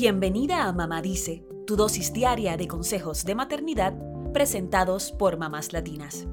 [0.00, 3.94] Bienvenida a Mamá Dice, tu dosis diaria de consejos de maternidad
[4.32, 6.28] presentados por mamás latinas.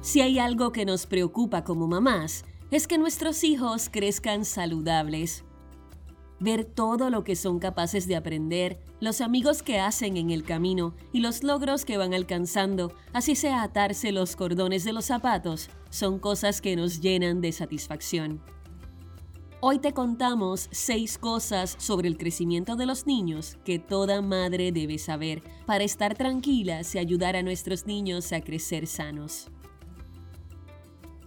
[0.00, 5.42] Si hay algo que nos preocupa como mamás, es que nuestros hijos crezcan saludables.
[6.40, 10.94] Ver todo lo que son capaces de aprender, los amigos que hacen en el camino
[11.12, 16.18] y los logros que van alcanzando, así sea atarse los cordones de los zapatos, son
[16.18, 18.42] cosas que nos llenan de satisfacción.
[19.60, 24.96] Hoy te contamos seis cosas sobre el crecimiento de los niños que toda madre debe
[24.96, 29.50] saber para estar tranquilas y ayudar a nuestros niños a crecer sanos.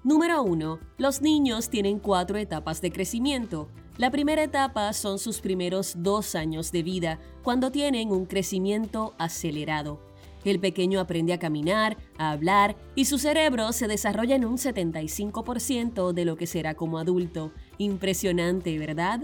[0.05, 0.79] Número 1.
[0.97, 3.69] Los niños tienen cuatro etapas de crecimiento.
[3.97, 10.01] La primera etapa son sus primeros dos años de vida, cuando tienen un crecimiento acelerado.
[10.43, 16.11] El pequeño aprende a caminar, a hablar y su cerebro se desarrolla en un 75%
[16.11, 17.53] de lo que será como adulto.
[17.77, 19.21] Impresionante, ¿verdad?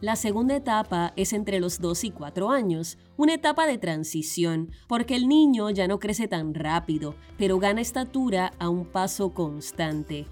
[0.00, 5.16] La segunda etapa es entre los 2 y 4 años, una etapa de transición, porque
[5.16, 10.26] el niño ya no crece tan rápido, pero gana estatura a un paso constante.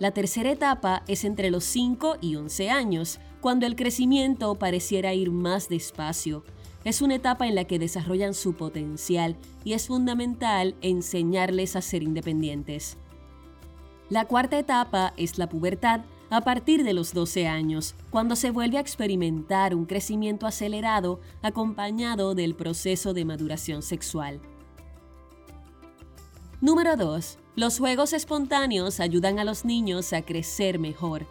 [0.00, 5.30] La tercera etapa es entre los 5 y 11 años, cuando el crecimiento pareciera ir
[5.30, 6.42] más despacio.
[6.82, 12.02] Es una etapa en la que desarrollan su potencial y es fundamental enseñarles a ser
[12.02, 12.98] independientes.
[14.10, 16.00] La cuarta etapa es la pubertad,
[16.34, 22.34] a partir de los 12 años, cuando se vuelve a experimentar un crecimiento acelerado acompañado
[22.34, 24.40] del proceso de maduración sexual.
[26.60, 27.38] Número 2.
[27.56, 31.26] Los juegos espontáneos ayudan a los niños a crecer mejor.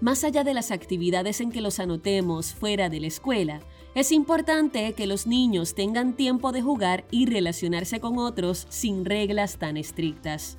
[0.00, 3.60] Más allá de las actividades en que los anotemos fuera de la escuela,
[3.94, 9.58] es importante que los niños tengan tiempo de jugar y relacionarse con otros sin reglas
[9.58, 10.56] tan estrictas.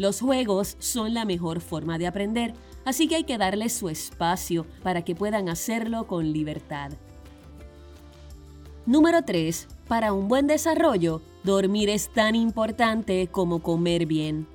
[0.00, 2.54] Los juegos son la mejor forma de aprender,
[2.86, 6.92] así que hay que darles su espacio para que puedan hacerlo con libertad.
[8.86, 9.68] Número 3.
[9.88, 14.46] Para un buen desarrollo, dormir es tan importante como comer bien.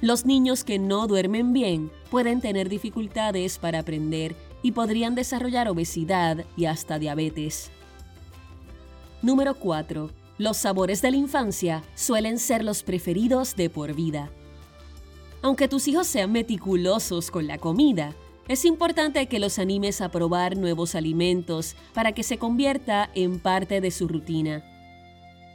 [0.00, 4.34] Los niños que no duermen bien pueden tener dificultades para aprender
[4.64, 7.70] y podrían desarrollar obesidad y hasta diabetes.
[9.22, 14.30] Número 4 los sabores de la infancia suelen ser los preferidos de por vida.
[15.42, 18.14] Aunque tus hijos sean meticulosos con la comida,
[18.48, 23.80] es importante que los animes a probar nuevos alimentos para que se convierta en parte
[23.80, 24.64] de su rutina.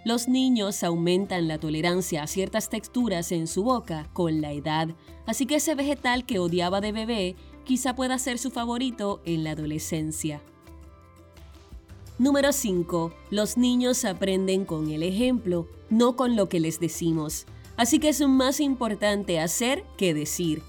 [0.05, 4.89] Los niños aumentan la tolerancia a ciertas texturas en su boca con la edad,
[5.25, 7.35] así que ese vegetal que odiaba de bebé
[7.65, 10.41] quizá pueda ser su favorito en la adolescencia.
[12.19, 13.13] Número 5.
[13.29, 17.45] Los niños aprenden con el ejemplo, no con lo que les decimos.
[17.77, 20.61] Así que es más importante hacer que decir.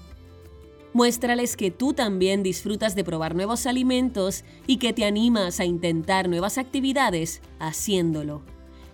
[0.93, 6.29] Muéstrales que tú también disfrutas de probar nuevos alimentos y que te animas a intentar
[6.29, 8.43] nuevas actividades haciéndolo.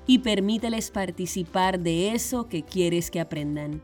[0.08, 3.84] Y permíteles participar de eso que quieres que aprendan.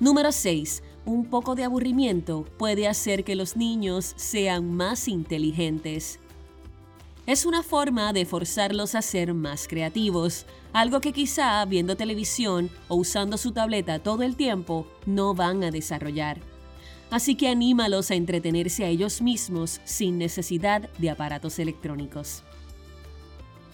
[0.00, 0.82] Número 6.
[1.04, 6.21] Un poco de aburrimiento puede hacer que los niños sean más inteligentes.
[7.24, 12.96] Es una forma de forzarlos a ser más creativos, algo que quizá viendo televisión o
[12.96, 16.40] usando su tableta todo el tiempo no van a desarrollar.
[17.10, 22.42] Así que anímalos a entretenerse a ellos mismos sin necesidad de aparatos electrónicos.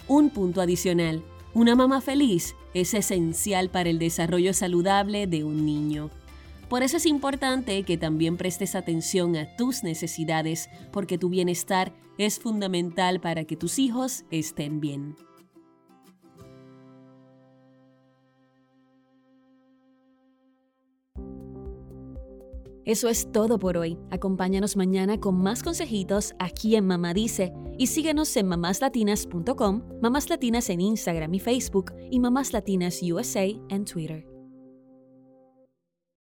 [0.08, 1.22] Un punto adicional,
[1.54, 6.10] una mamá feliz es esencial para el desarrollo saludable de un niño.
[6.68, 12.38] Por eso es importante que también prestes atención a tus necesidades, porque tu bienestar es
[12.38, 15.16] fundamental para que tus hijos estén bien.
[22.84, 23.98] Eso es todo por hoy.
[24.10, 30.70] Acompáñanos mañana con más consejitos aquí en Mamá Dice y síguenos en mamáslatinas.com, Mamás Latinas
[30.70, 34.37] en Instagram y Facebook y Mamás Latinas USA en Twitter.